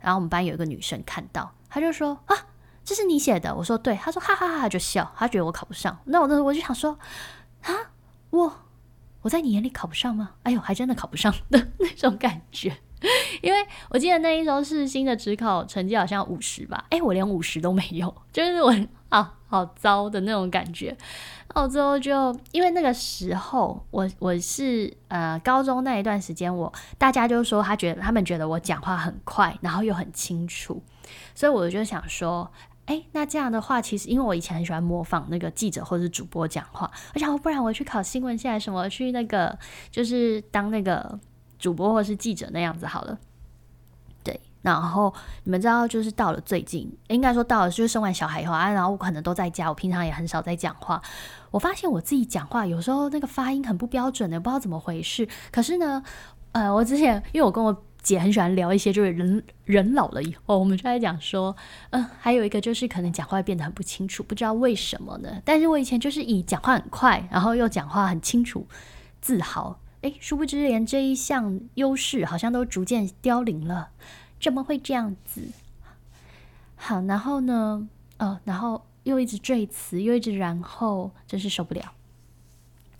[0.00, 2.34] 然后我们班有一个女生看到，她就说啊，
[2.82, 3.54] 这是你写的？
[3.54, 3.94] 我说对。
[3.94, 5.96] 她说哈哈哈就笑，她觉得我考不上。
[6.06, 6.98] 那我那时候我就想说
[7.62, 7.72] 啊，
[8.30, 8.52] 我。
[9.22, 10.30] 我在你眼里考不上吗？
[10.42, 12.76] 哎呦，还真的考不上 的那种感觉，
[13.42, 18.74] 因为我记得那一周是新的职考成绩好像五十吧，哎，我连五十都没有，就是我
[19.10, 20.96] 啊，好糟的那种感觉。
[21.54, 30.82] 然后最后就因为那个时候，我我是呃高中那一段时间，我大家就说他觉得他们觉得我讲话很快，然后又很清楚，
[31.34, 32.50] 所以我就想说。
[32.88, 39.56] 哎，那这样的话，其实因为我以前很喜欢模仿那个记者或者是主播讲话，我想，不然我去考新闻系，什么去那个
[39.90, 41.18] 就是当那个
[41.58, 43.18] 主播或是记者那样子好了。
[44.24, 45.12] 对，然后
[45.44, 51.02] 你们知道，就是到了最近，应该说到了就是生完小孩以后啊，然后我可能都在家，我平常也很少在讲话。
[51.50, 55.28] 我发现我自己讲话有时候那个发音很不标准的，不知道怎么回事。
[55.52, 56.02] 可是呢。
[56.52, 61.54] 呃，我之前因为我跟我姐很喜欢聊一些，就是人人老了以后，我们就在讲说，
[61.90, 65.42] 嗯，还有一个就是可能讲话变得很不清楚，不知道为什么呢？
[65.44, 68.66] 但是我以前就是以讲话很快，然后又讲话很清楚
[69.20, 73.90] 自豪，诶，殊不知连这一项优势好像都逐渐凋零了，
[74.40, 75.42] 怎么会这样子？
[76.76, 81.92] 好，然后呢，呃，然后又一直赘词，又一直然后，真是受不了。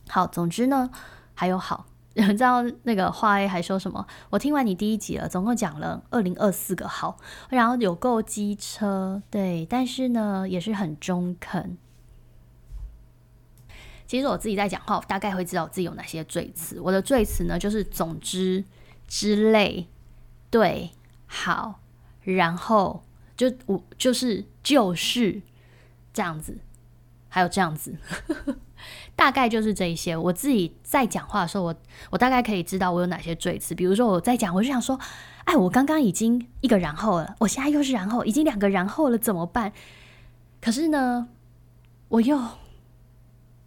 [0.09, 0.90] 好，总之呢，
[1.35, 4.05] 还有好， 你知道那个花 A 还说什么？
[4.31, 7.16] 我听完你第一集了，总共讲了二零二四个好，
[7.49, 11.79] 然后有够机车，对，但是呢，也是很中肯。
[14.07, 16.81] 其实我自己在讲话，我大概会知道我自己有哪些罪词。
[16.81, 18.64] 我的罪词呢，就是总之
[19.07, 19.87] 之类，
[20.51, 20.90] 对，
[21.27, 21.79] 好，
[22.23, 23.05] 然后
[23.37, 25.40] 就我就是就是
[26.12, 26.59] 这样子，
[27.29, 27.95] 还有这样子。
[29.17, 30.17] 大概就是这一些。
[30.17, 31.75] 我自己在讲话的时候，我
[32.11, 33.75] 我大概可以知道我有哪些赘词。
[33.75, 34.99] 比如说我在讲，我就想说，
[35.45, 39.73] 哎，我刚刚已经一个然后了，我现在又是然后，已经两个然后了，怎么办？
[40.61, 41.29] 可是呢，
[42.09, 42.41] 我又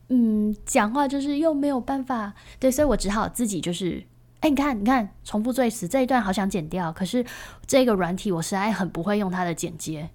[0.08, 4.06] 嗯，讲话就是又没有办法，对，所以我只好自己就是，
[4.40, 7.26] 哎，你看，你看，重复赘词这一段好想剪掉，可是
[7.68, 10.10] 这个软体我实在很不会用它的剪接。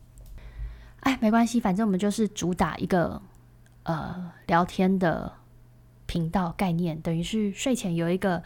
[1.00, 3.20] 哎，没关系，反正我们就是主打一个。
[3.86, 5.32] 呃，聊天的
[6.06, 8.42] 频道概念，等于是睡前有一个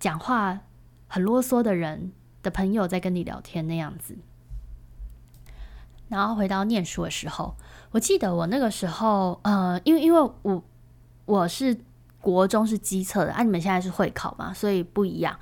[0.00, 0.58] 讲话
[1.06, 2.10] 很啰嗦的人
[2.42, 4.18] 的朋友在跟你聊天那样子。
[6.08, 7.54] 然后回到念书的时候，
[7.92, 10.64] 我记得我那个时候，呃，因为因为我
[11.24, 11.78] 我是
[12.20, 15.38] 国中是机测的，啊，你们现在是会考嘛，所以不一样。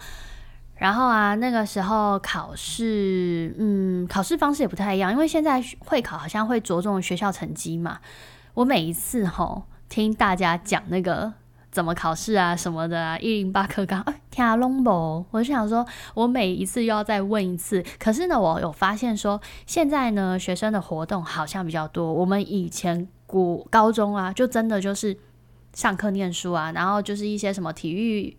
[0.75, 7.99] 然后啊，那个时候考试，嗯，考试方式也不太一样，因为现在会考好像会着重学校成绩嘛。
[8.55, 11.33] 我每一次吼听大家讲那个
[11.71, 17.83] 怎么考试啊什么的啊，一零八课纲哎听啊龙博，我就想说，我每一次又要再问一次。
[17.99, 22.13] 可是呢，我有发现说，现在呢学生的活动好像比较多。
[22.13, 25.17] 我们以前古高中啊，就真的就是
[25.73, 28.37] 上课念书啊，然后就是一些什么体育、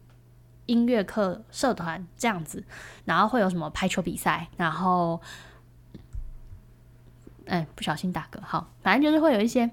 [0.67, 2.63] 音乐课、社团这样子，
[3.05, 5.19] 然后会有什么排球比赛，然后
[7.47, 9.71] 哎不小心打嗝，好，反正就是会有一些。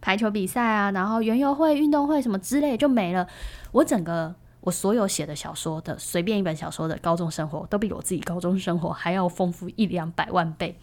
[0.00, 3.26] 排球比赛啊，然后园游会、运动会什么之类就没了。
[3.72, 10.78] 我整个我所有写的小说的随便一本小说的高中生活，都比我自己高中生活还要丰富一两百万倍。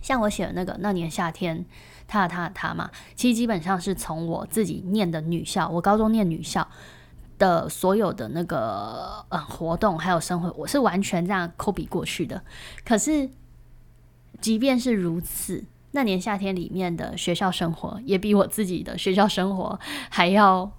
[0.00, 1.64] 像我写的那个那年夏天，
[2.06, 6.66] 他他他嘛，其实基本上是从我自己念的女校，我高中念女校
[7.38, 12.42] 的所有的那个呃活动还有生活，我是完全这样抠笔过去的。
[12.84, 13.28] 可是
[14.40, 15.64] 即便是如此。
[15.96, 19.80] 那年夏天里面的学校生活，也比我自己的学校生活
[20.10, 20.70] 还要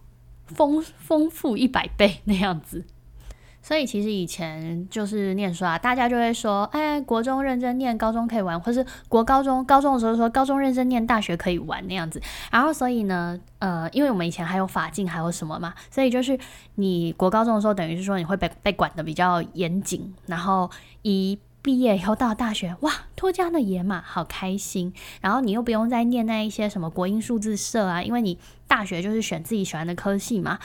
[0.45, 2.86] 丰丰富一百倍那样子。
[3.63, 12.21] 所以其实以前就是念书啊，大家就会说，哎，国中认真念，高中可以玩，或是国高中高中的时候说，高中认真念，大学可以玩那样子。
[12.51, 16.38] 然后所以呢，呃，因为我们以前还有法禁，还有什么嘛，所以就是
[16.75, 20.69] 你国高中的时候，等于是说你会被被管的比较严谨，然后
[21.01, 21.39] 以。
[21.67, 24.93] 毕业以后到大学，哇，脱缰的野马，好开心。
[25.19, 30.58] 然后你又不用再念那一些什么国英数字社啊，因为你大学就是选自己喜欢的科系嘛。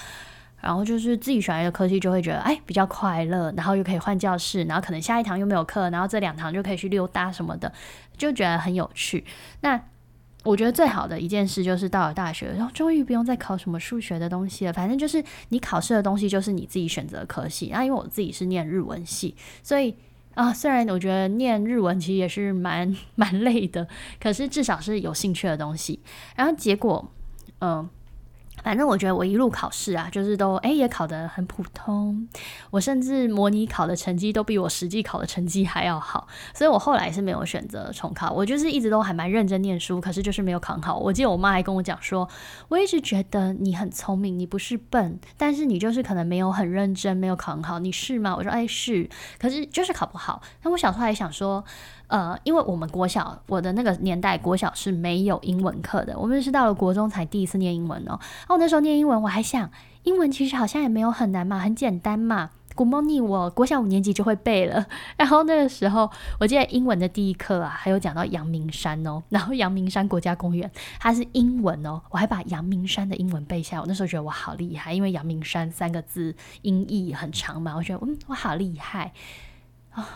[0.61, 7.73] 然后就是自己喜欢的科系，就会觉得哎比较快乐，然后又可以换教室，然后可能下一堂又没有课，然后这两堂就可以去溜达什么的，
[8.17, 9.25] 就觉得很有趣。
[9.63, 9.83] 那
[10.45, 14.73] 我觉得最好的一件事就是到了大学，然后终于不用再考什么数学的东西了。
[14.73, 17.71] 反正就是你考试的东西就是你自己选择科系。
[17.73, 19.35] 那因为我自己是念日文系，
[19.65, 19.97] 所以。
[20.35, 23.87] 啊，虽然我觉得念日文其实也是蛮蛮累的，
[24.21, 26.01] 可是至少是有兴趣的东西。
[26.37, 27.11] 然后结果，
[27.61, 27.89] 嗯。
[28.63, 32.29] 反正我觉得我一路考试啊，就是都哎也考得很普通，
[32.71, 38.33] 我甚至模拟考的成绩都比我实际考的成绩还要好，所以我后来是没有选择重考。
[38.33, 40.97] 我就是一直都还蛮认真念书，可是就是没有考好。
[40.99, 42.29] 我记得我妈还跟我讲说，
[42.69, 47.79] 我一直觉得你很聪明，你不是笨，但是你就是可能没有很认真，没有考很好。
[47.79, 48.35] 你是吗？
[48.37, 50.41] 我说哎是，可是就是考不好。
[50.63, 51.65] 那我小时候还想说。
[52.13, 58.21] 呃，因为我们国小，我的那个年代国小是没有英文课的，我们是到了国中才第一次念英文哦。
[58.51, 59.71] 哦，那时候念英文，我还想，
[60.03, 62.51] 英文其实好像也没有很难嘛，很简单嘛。
[62.75, 64.87] Good morning，我国小五年级就会背了。
[65.17, 70.71] 然后那个时候，我记得英文的第一课啊，还有讲到阳明山哦，然后阳明山国家公园
[71.01, 73.81] 它是英文哦，我还把阳明山的英文背下来。
[73.81, 79.13] 我那时候觉得我好厉害，因为阳明山三个字音译很长嘛，我觉得嗯，我好厉害
[79.93, 80.07] 啊。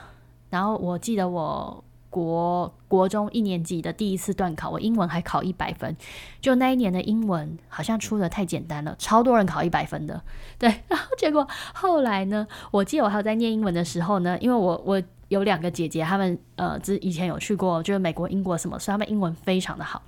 [0.51, 1.83] 然后我记得我。
[2.17, 5.95] 国国中一年级的第一次段考，我英文还考一百分，
[6.41, 10.23] 就那一年的英文好像出的太简单了，超多人考一百分的。
[10.59, 20.01] 对， 然后结果后来呢，我记得我还有在念英文的时候呢，因为我我有两个姐姐，她们呃之以前有去过就是美国、英国什么，所以她们英文非常的好，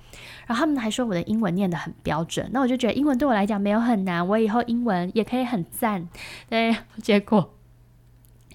[0.47, 6.09] 然后他们还说我的英文念得很标准，那我就觉得英文对我来讲没有很难，我以后英文也可以很赞。
[6.49, 7.53] 对，结果。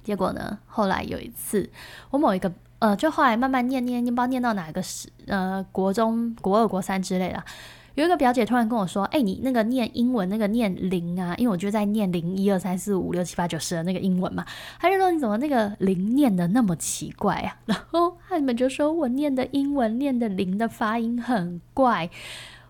[0.02, 0.58] 结果呢？
[0.66, 1.70] 后来有一次，
[2.10, 2.52] 我某一个
[2.84, 7.42] 呃，就后来慢慢念念念，不知道念到哪个是呃国中国二国三之类的，
[7.94, 14.44] 有一个表姐突然跟我说：“哎，你那个念英文那个念零啊，因为我就在念零一二三四五六七八九十的那个英文嘛。”
[14.78, 22.10] 她就说：“你怎么那个零念的那么奇怪啊？” 然后他们就说我念的英文念的零的发音很怪。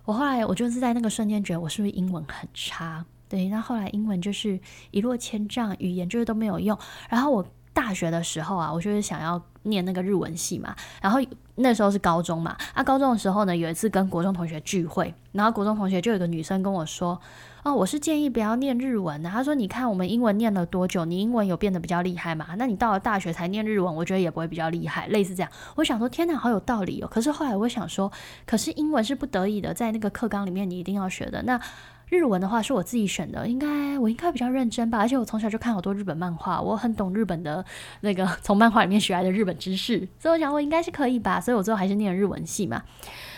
[0.05, 3.05] 我后来我就是在那个瞬间觉得我是不是英文很差？
[3.29, 4.61] 对，那后来英文就是
[4.93, 6.79] 一落千丈，语言就是都没有用。
[7.09, 7.45] 然后我
[7.75, 10.75] 大学的时候啊，我就是想要念那个日文系嘛。
[11.03, 11.21] 然后
[11.57, 17.21] 那时候是高中嘛，啊，高中的时候呢，有一次跟国中同学聚会，然后国中同学就有个女生跟我说
[17.63, 22.47] ：“哦，我是建议不要念日文的。”她说：“你看我们英文念了多久，你英文有变得比较厉害嘛？
[22.57, 27.09] 那你到了大学才念日文，我觉得也不会比较厉害。”类似这样，我想说，天哪，好有道理哦。
[27.11, 28.11] 可是后来我想说，
[28.47, 31.43] 可是英文是不得已的，在那个课纲里面你一定要学的。
[31.43, 31.61] 那
[32.09, 37.65] 日文的话是我自己选的，应该我应该比较认真吧，而且我从小就看好多日本漫画，我很懂日本的
[38.01, 42.83] 那个从漫画里面学来的日本知识，所以我想我应该是可以吧，所以我最后还是念了日文系嘛。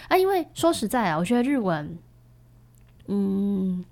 [0.08, 1.98] 啊，因为说实在啊，我觉得日文，
[3.06, 3.84] 嗯，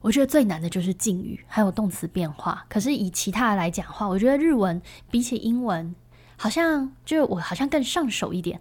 [0.00, 2.64] 我觉得最难的就是敬语还有动词变化。
[2.68, 5.94] 可是以其他来讲话，我觉得日文比起英文，
[6.36, 8.60] 好像就我好像更上手一点。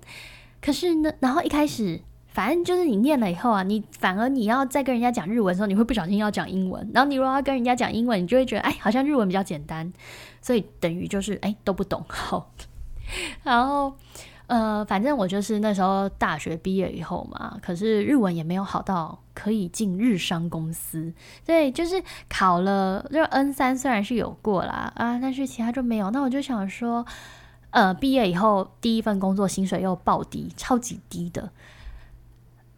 [0.62, 2.02] 可是呢，然后一开始。
[2.32, 6.90] 反正就是你念了以后啊，你反而你要再跟人家讲日文的时候，你会不小心要讲英文。
[6.94, 9.92] 然后你如果要跟人家讲英文，你就会觉得哎，好像日文比较简单，
[10.42, 12.06] 所以等于就是哎都不懂。
[12.08, 12.52] 好，
[13.44, 13.94] 然后
[14.48, 21.12] 呃，反正我就是那时候大学毕业以后嘛，可是日文也没有好到可以进日商公司。
[21.46, 26.10] 对，就是考了就 N 三，虽然是有过啦啊，但是其他就没有。
[26.12, 27.06] 那我就想说，
[27.72, 31.50] 呃，毕业以后第一份工作薪水又暴低，超级低的。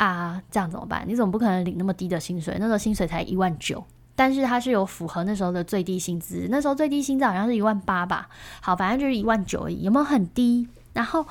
[0.01, 1.03] 啊，这样怎么办？
[1.07, 2.57] 你怎么不可能领那么低的薪水？
[2.59, 3.83] 那时候薪水才一万九，
[4.15, 8.27] 但是它是有符合那时候的最低薪资，那时候最低薪资好像是一万八吧。
[8.61, 10.67] 好，反正就是一万九而已，有没有很低？
[10.93, 11.23] 然后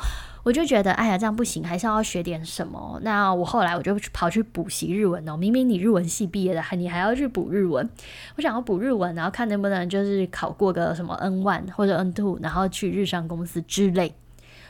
[0.44, 3.00] 我就觉得，哎呀，这样不行，还是要学点什么。
[3.02, 5.36] 那我后来我就跑去补习日文哦。
[5.36, 7.90] 明明你日文系毕业的，还你还要去补日文。
[8.36, 14.14] 我想要补日文，然后看能不能就是考过个什么 N one 或者 N two，然后去日商公司之类，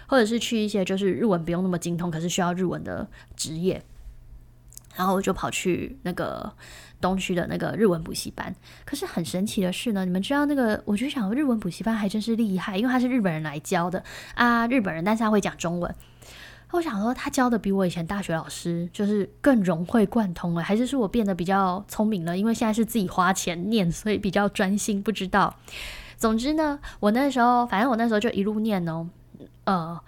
[0.06, 3.80] 或者是去一些就是日文不用那么精通，可是需要日文的职业。
[5.00, 6.52] 然后我就跑去那个
[7.00, 8.54] 东区的那个日文补习班。
[8.84, 15.94] 可是很神奇的是呢，你们知道那个，我就想日文补习班还真是厉害，因为他是日本人来教的啊，日本人，但是他会讲中文。
[16.72, 22.36] 我想说，他教的比我以前大学老师就是更融会贯通了，还是说我变得比较聪明了？
[22.36, 25.02] 因为现在是自己花钱念，所以比较专心。
[25.02, 25.56] 不知道。
[26.18, 29.08] 总之呢，我那时候，反正我那时候就一路念哦，
[29.64, 29.98] 呃。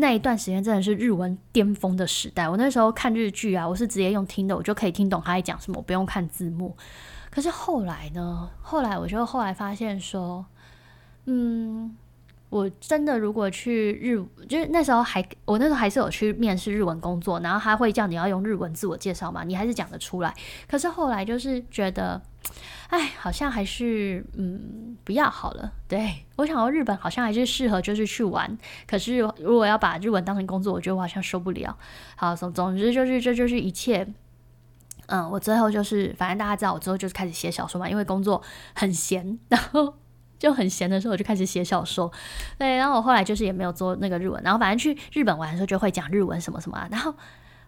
[0.00, 2.48] 那一段时间真的是日文巅峰的时代。
[2.48, 6.76] 我那时候看日剧啊，我是直接用听的，我就可以听懂他在讲什么，我不用看字幕。
[7.30, 8.50] 可是后来呢？
[8.60, 10.44] 后来我就后来发现说，
[11.26, 11.96] 嗯，
[12.50, 20.34] 我真的如果去日，就是那时候还我那时候还是有去面试日文工作，然后他会叫你要用日文自我介绍嘛，你还是讲得出来。
[20.68, 22.20] 可是后来就是觉得。
[22.88, 25.72] 哎，好像还是嗯不要好了。
[25.86, 28.58] 对我想到日本好像还是适合就是去玩，
[28.88, 31.76] 可是如果要把日文当成工作，我觉得我好像受不了。
[32.16, 34.04] 好，总总之就是这就是一切。
[35.06, 38.42] 嗯，我最后就是反正大家知道我之后就是开始写小说嘛，因为工作
[38.74, 39.94] 很闲，然后
[40.40, 42.10] 就很闲的时候我就开始写小说。
[42.58, 46.88] 对，然后我后来就是也没有做那个日文，然后反正去日本玩的时候就会讲日文什么什么啊。
[46.90, 47.14] 然后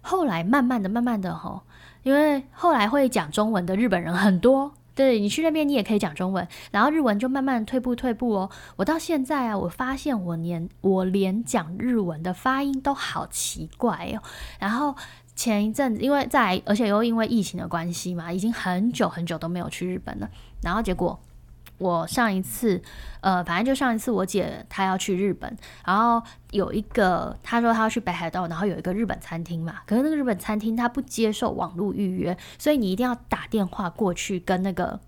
[0.01, 1.63] 后来慢慢的、慢慢的哈，
[2.03, 4.73] 因为后来会讲中文的日本人很多。
[4.95, 8.51] 对你去那边，你也可以讲中文，然后日文就慢慢退步退步哦。
[8.77, 14.23] 我到现在啊，我发现我连我连讲日文的发音都好奇怪哦。
[14.59, 14.95] 然后
[15.35, 20.29] 前一阵子，因为在而且又因为疫情的关系嘛，已经很久很久都没有去日本了。
[20.63, 21.19] 然后结果。
[21.83, 22.81] 我上一次，
[23.21, 35.01] 呃，反正就上一次，我姐她要去日本，然后有一个她说她要去北海道，然后有一个日本餐厅嘛，可是那个日本餐厅它不接受网络预约，所以你一定要打电话过去跟那个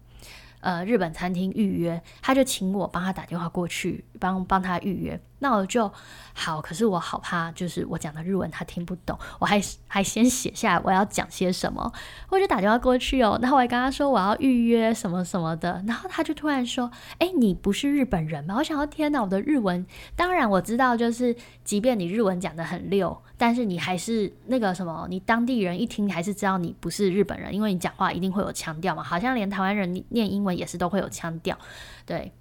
[0.60, 5.20] 呃日本餐厅预约，他就请我帮他打电话过去帮帮他预约。
[5.44, 5.92] 那我就
[6.33, 11.92] 好，可是我好怕，就是我讲的日文他听不懂，我还还先写下来我要讲些什么，
[12.30, 18.54] 我就打电话过去哦，然后我还跟他说我要预约什么什么的，然后他就突然说，哎，你不是日本人吗？
[18.57, 19.85] 我想要天哪，我的日文，
[20.16, 31.59] 当然我知道，就是即便你日文讲的很溜，但是你还是那个什么，你当地人一听还是知道你不是日本人，因为你讲话一定会有腔调嘛，好像连台湾人念英文也是都会有腔调，
[32.07, 32.33] 对。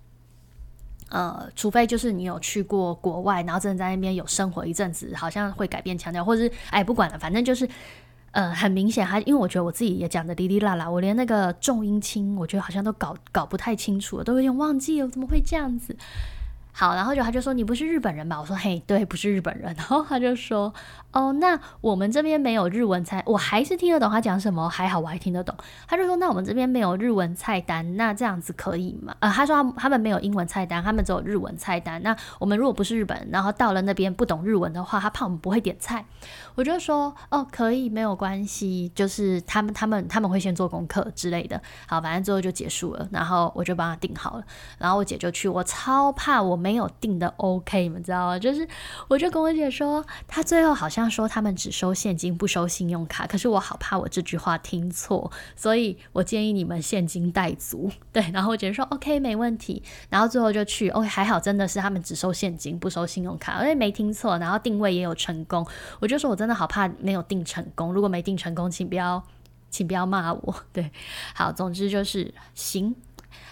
[1.10, 7.68] 呃，除非就是你有去过国外，然后真的在那边有生活一阵子，好像会改变腔调，或者是哎，不管了，反正就是
[8.32, 15.96] 呃，很明显，还因为我觉得我自己也讲的滴滴啦啦，我连那个重音轻，我觉得好像都搞搞不太清楚了，都有点忘记了，怎么会这样子？
[16.76, 18.40] 好，然后就他就说你不是日本人吧？
[18.42, 19.74] 我说嘿，对，不是日本人。
[19.76, 20.74] 然后他就说
[21.12, 25.56] 哦，那我们这边没有日文菜，我还是听得懂他讲什么，还好我还听得懂。
[25.88, 29.16] 他就说那我们这边没有日文菜单，那这样子可以吗？
[29.20, 32.02] 呃，他说他们没有英文菜单，他们只有日文菜单。
[32.02, 36.04] 那我们如果不是日本人，然后到了那边不懂日文的话，他怕我们不会点菜。
[36.56, 41.62] 我就说哦，可以，没有关系，就是他们他们他们会先做功课之类的。
[41.86, 44.44] 好，反正最后就结束了，然后我就帮他订好了，
[44.80, 45.48] 然后我姐就去。
[45.48, 46.63] 我超怕我。
[46.64, 48.40] 没有定的 OK，你们知道吗？
[48.40, 48.66] 就是
[49.10, 57.92] 我就跟我姐说，她最后好像说他们只收现金不收信用卡，可是我好怕我这句话听错，所以我建议你们现金带足。
[58.14, 65.68] 对，然后我姐说 OK 没问题，然后最后就去 OK 还好，真的是他们只收现金不收信用卡，而且没听错，然后定位也有成功。
[66.00, 69.22] 我就说我真的好怕没有定成功，如果没定成功，请不要
[69.70, 70.56] 请不要骂我。
[70.72, 70.90] 对，
[71.36, 72.96] 好，总之就是行。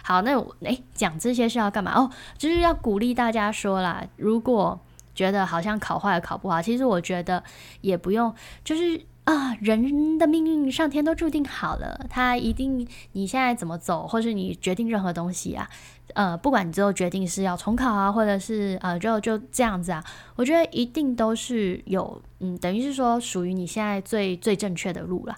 [0.02, 1.92] 好，那我诶讲这些是要干嘛？
[1.94, 4.80] 哦，就是要鼓励大家说啦，如果
[5.14, 7.42] 觉得好像考坏了考不好，其实我觉得
[7.82, 15.68] 也不用，就是啊，人的命运上天都注定好了，他一定你现在怎么走，或是你决定任何东西啊，
[16.14, 20.02] 呃，不管你最后决定是要重考啊，或者是呃就就这样子啊，
[20.34, 25.36] 我觉得一定都是有，嗯，等于是说属于你现在最最正确的路了。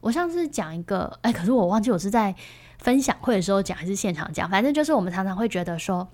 [0.00, 2.34] 我上次讲一个，哎，可是我忘记我是在。
[2.78, 6.08] 分享会的时候讲还是现场讲，反正就是我们常常会觉得说，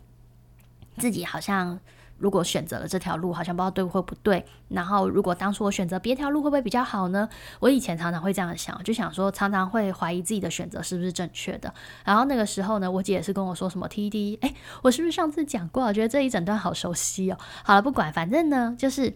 [0.99, 1.79] 自己好像
[2.19, 4.45] 如果选择了这条路，好像不知道对或不对。
[4.69, 7.29] 然后如果当初我选择别条路，会不会比较好呢？
[7.61, 11.73] 我以前常常会这样想，就想说常常会怀疑自己的选择是不是正确的。
[12.05, 15.85] 然后那个时候呢，我姐也是跟我说什么 T D，哎，我是不是上次讲过？
[15.85, 17.39] 我觉得这一整段好熟悉哦。
[17.65, 19.13] 好了，不管，反正呢，就是。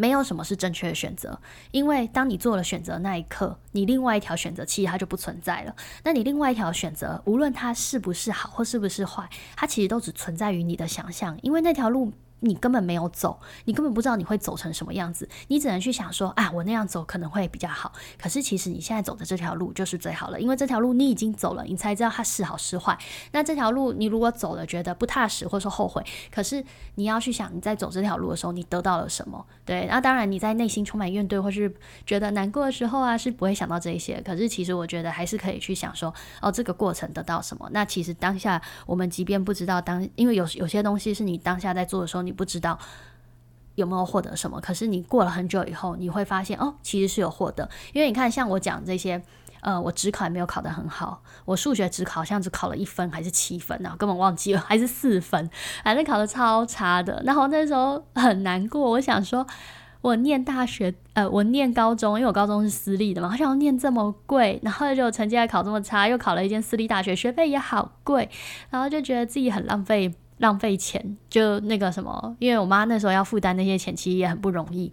[0.00, 1.38] 没有什么是正确的选择，
[1.72, 5.76] 因为当你做了选择那一刻，你另外一条选择其实它就不存在了。
[6.02, 12.10] 那你另外一条选择，无论它是不是好或是不是坏，它其实都只存在于你的想象，因为那条路。
[12.40, 17.92] 你根本没有走，你根本不知道你会走成什么样子，你只能去想说啊，我那样走可能会比较好。
[18.18, 22.96] 可是其实你现在走的这条路就是最好了，因为这条路你已经走了，你才知道它是好是坏。
[23.32, 26.64] 那这条路你如果走了觉得不踏实或者说后悔，可是
[26.94, 29.44] 你要去想你在走这条路的时候你得到了什么？
[29.64, 31.74] 对，那当然你在内心充满怨怼或是
[32.06, 34.20] 觉得难过的时候啊，是不会想到这一些。
[34.22, 37.68] 可是其实我觉得还是可以去想说，哦，这个过程得到什么？
[37.72, 42.20] 那其实当下我们即便不知道当，因为有有些东西是你当下在做的时候。
[42.29, 42.78] 你你不知道
[43.74, 47.68] 有没有获得什么，可是你过了很久以后，你会发现哦，其实是有获得。
[47.92, 49.20] 因为你看，像我讲这些，
[49.62, 55.50] 呃，我只考也没有考得很好，我数学只考好像只考了一分还是七分呢，根本忘记了，还是四分，
[55.82, 57.20] 反正考的超差的。
[57.26, 59.44] 然后那时候很难过，我想说，
[60.02, 68.28] 我念大学，呃，我念高中，因为我高中是私立的嘛，好像念这么贵，然后就成绩还考这么差，又考了一间私立大学，学费也好贵，
[68.70, 70.14] 然后就觉得自己很浪费。
[70.40, 74.90] 浪费钱，就那个什么，因为我妈那时候要负担那些钱，其实也很不容易。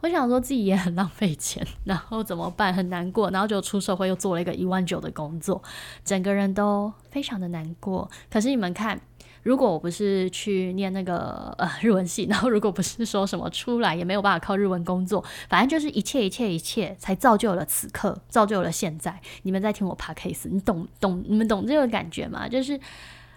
[0.00, 2.72] 我想说自己也很浪费钱，然后怎么办？
[2.72, 5.60] 很难过，然后就出社会又做了一个一万九的工作，
[6.04, 8.08] 整个人都非常的难过。
[8.30, 9.00] 可是你们看，
[9.42, 19.18] 如果我不是去念那个呃日文系，然后如果不是说什么出来也没有办法靠日文工作，反正就是一切一切一切才造就了此刻，造就了现在。
[19.42, 21.24] 你们在听我 p a case，你懂懂？
[21.26, 22.46] 你们懂这个感觉吗？
[22.46, 22.78] 就是。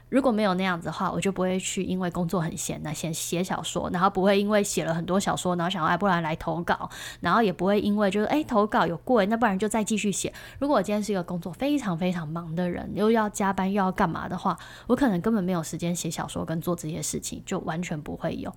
[0.09, 6.89] 如果没有那样子的话，我就不会去，因为工作很闲，那先写小说，然后不会因为写了很多小说，然后想要哎，不然来投稿，
[7.19, 10.33] 然后也不会因为就是哎投稿有贵，那不然就再继续写。
[10.59, 18.53] 如果我今天是一个工作非常非常忙的人，又要加班又要干嘛的话，我可能根本没有时间写小说跟做这些事情，就完全不会有。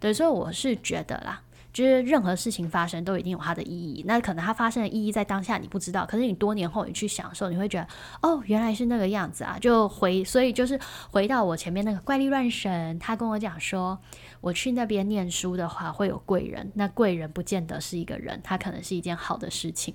[0.00, 1.42] 对，所以我是觉得啦。
[1.78, 7.86] 就是任何事情发生都一定有它的意义，那可能它发生的意义在当下你不知道，可是你多年后你去享受，你会觉得
[8.20, 9.56] 哦，原来是那个样子啊！
[9.60, 10.76] 就回，所以就是
[11.12, 13.96] 回到我前面那个怪力乱神，他跟我讲说，
[14.40, 19.94] 我去那边念书的话会有贵人，那贵人不见得是一个人，他可能是一件好的事情。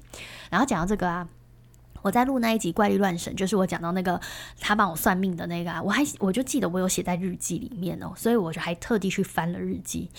[0.50, 1.28] 然后讲到这个啊。
[2.02, 4.20] 我在录那一集怪力乱神，就是我讲到那个
[4.60, 10.10] 他帮我算命的那个，啊，我还我就记得我有写在日记里面哦，所以我就还特地去翻了日记，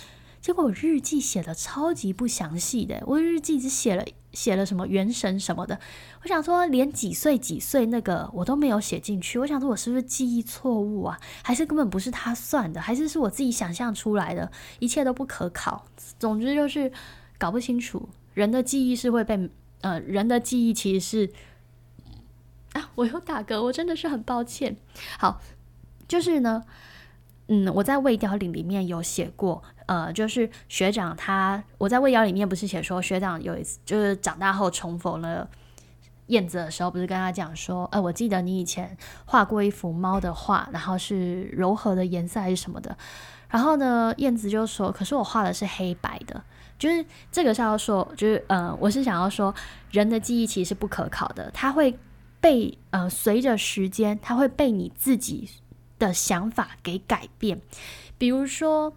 [0.45, 5.81] 结果我日记写的超级不详细的，我日记只写了写了什么元神什么的，
[6.23, 15.87] 我想说连几岁几岁那个我都没有写进去，我想说我是不是记忆错误啊，还是根本不是他算的，还是是我自己想象出来的，一切都不可考，
[16.19, 16.93] 总之就是
[17.39, 19.49] 搞不清楚，人的记忆是会被
[19.81, 21.33] 呃人的记忆其实是。
[22.75, 24.77] 啊，我又打嗝，我真的是很抱歉。
[25.19, 25.41] 好，
[26.07, 26.65] 就是呢，
[27.47, 35.49] 嗯，我在《未凋岭》里面有写过，呃，就是学长他，我在《未凋》里面不是写说学长有一次就是长大后重逢了
[36.27, 42.97] 燕子的时候，不是跟他讲说，呃，我记得你以前画过一幅猫的画，然后是柔和的颜色还是什么的，
[43.49, 46.43] 然后呢，燕子就说，可是我画的是黑白的，
[46.79, 49.55] 就是这个是要说，就是呃，我是想要说，
[49.91, 51.97] 人的记忆其实是不可考的，他会。
[52.41, 55.49] 被呃，随着时间，它会被你自己
[55.99, 57.59] 的想法给改变。
[58.19, 58.93] 比如说，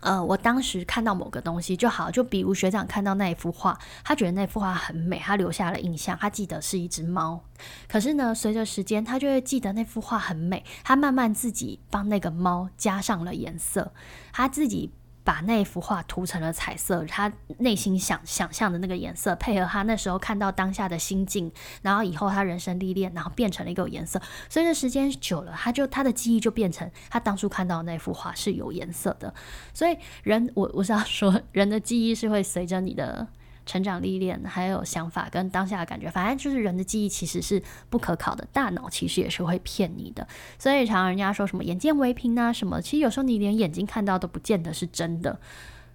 [0.00, 7.40] 呃，我当时看到某个东西就好，就比如学长看到那一幅画，他觉得那幅画很美，他留下了印象，他记得是一只猫。
[7.88, 13.92] 可是呢，随着时间，他就会记得那幅画很美，他慢慢自己帮那个猫加上了颜色，
[14.32, 14.92] 他自己。
[15.28, 21.52] 把那幅画涂成了彩色，他内心想想象的那个颜色，配合他那时候看到当下的心境，
[21.82, 24.18] 然后以后他人生历练，然后变成了一个颜色。
[24.48, 29.34] 随着时间久了，他就他的记忆就变成他当初看到那幅画是有颜色的。
[29.74, 33.28] 所以人，我我是要说，人的记忆是会随着你的。
[33.68, 40.26] 成长历练，还有想法跟当下的感觉，反正就是人的记忆其实是不可考的，大脑其实也是会骗你的。
[40.58, 45.38] 所以常常人家说什么眼见为凭啊什么，其实有时候你连眼睛看到都不见得是真的。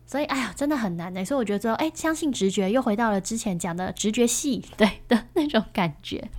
[0.05, 1.26] 所以哎呀，真的很难的。
[1.26, 6.30] 所以我觉得，哎，相信直觉，又回到了之前讲的直觉系对的那种感觉。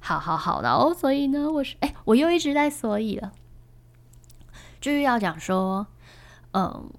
[0.00, 3.32] 好好好的哦，所以呢，我是哎，我又一直在所以了，
[4.80, 5.86] 就是要讲说，
[6.52, 6.90] 嗯，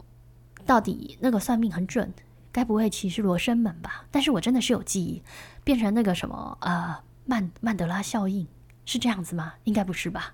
[0.66, 2.12] 到底那个算命很准。
[2.52, 4.06] 该不会其实罗生门吧？
[4.12, 5.22] 但是我真的是有记忆，
[5.64, 8.48] 变成那个什么呃曼曼德拉效应
[8.86, 9.54] 是这样子吗？
[9.64, 10.34] 应该不是吧？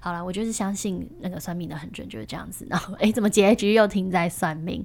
[0.00, 2.64] 好了，我就是相信那个算命的很准，就是这样子。
[2.70, 4.84] 然后诶，怎么结局又停在算命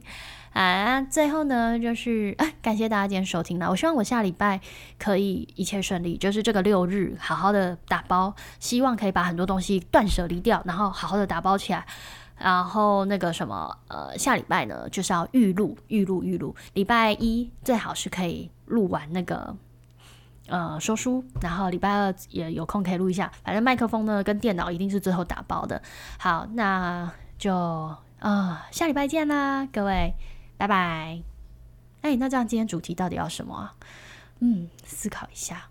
[0.53, 0.99] 啊？
[1.01, 3.69] 最后呢，就是啊，感谢大家今天收听了。
[3.69, 4.59] 我希望我下礼拜
[4.97, 11.85] 可以一切顺利，就是这个六日好好的打包，希望可以把很多东西断舍离掉，然后好好的打包起来。
[12.43, 16.55] 然后那个什么，呃，下礼拜呢就是要预录、预录、预录。
[16.73, 19.55] 礼拜一最好是可以录完那个，
[20.47, 21.23] 呃，说书。
[21.39, 23.31] 然后礼拜二也有空可以录一下。
[23.43, 25.81] 反正麦克风呢跟电脑一定是最后打包的。
[26.17, 27.55] 好，那就
[28.19, 30.13] 啊，下礼拜见啦，各位，
[30.57, 31.21] 拜拜。
[32.01, 33.73] 哎，那这样今天主题到底要什么啊？
[34.39, 35.70] 嗯，思考一下。